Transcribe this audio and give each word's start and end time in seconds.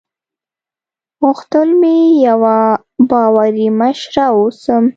غوښتل 1.21 1.69
مې 1.79 1.97
یوه 2.27 2.57
باوري 3.09 3.67
مشره 3.79 4.25
واوسم. 4.31 4.83